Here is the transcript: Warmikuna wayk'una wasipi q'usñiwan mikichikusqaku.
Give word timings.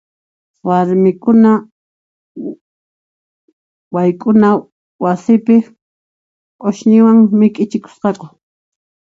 Warmikuna 0.67 1.51
wayk'una 3.93 4.49
wasipi 5.03 5.55
q'usñiwan 6.61 7.17
mikichikusqaku. 7.39 8.25